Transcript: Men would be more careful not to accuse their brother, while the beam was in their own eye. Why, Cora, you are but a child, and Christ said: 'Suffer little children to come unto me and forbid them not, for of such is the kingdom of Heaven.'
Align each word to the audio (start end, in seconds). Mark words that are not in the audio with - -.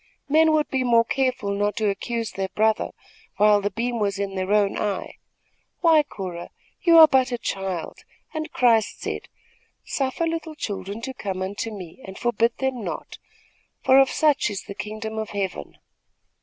Men 0.27 0.51
would 0.53 0.67
be 0.71 0.83
more 0.83 1.05
careful 1.05 1.51
not 1.51 1.75
to 1.75 1.87
accuse 1.87 2.31
their 2.31 2.47
brother, 2.55 2.89
while 3.37 3.61
the 3.61 3.69
beam 3.69 3.99
was 3.99 4.17
in 4.17 4.33
their 4.33 4.51
own 4.51 4.75
eye. 4.75 5.17
Why, 5.81 6.01
Cora, 6.01 6.49
you 6.81 6.97
are 6.97 7.07
but 7.07 7.31
a 7.31 7.37
child, 7.37 7.99
and 8.33 8.51
Christ 8.51 8.99
said: 9.01 9.29
'Suffer 9.85 10.25
little 10.25 10.55
children 10.55 11.01
to 11.01 11.13
come 11.13 11.43
unto 11.43 11.69
me 11.69 12.01
and 12.03 12.17
forbid 12.17 12.57
them 12.57 12.83
not, 12.83 13.19
for 13.83 13.99
of 13.99 14.09
such 14.09 14.49
is 14.49 14.63
the 14.63 14.73
kingdom 14.73 15.19
of 15.19 15.29
Heaven.' 15.37 15.77